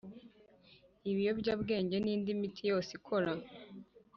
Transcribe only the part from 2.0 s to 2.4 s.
n indi